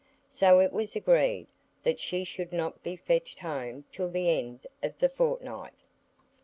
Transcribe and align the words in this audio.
So 0.29 0.57
it 0.57 0.73
was 0.73 0.95
agreed 0.95 1.45
that 1.83 1.99
she 1.99 2.23
should 2.23 2.51
not 2.51 2.81
be 2.81 2.95
fetched 2.95 3.37
home 3.37 3.85
till 3.91 4.09
the 4.09 4.31
end 4.31 4.65
of 4.81 4.97
the 4.97 5.09
fortnight. 5.09 5.83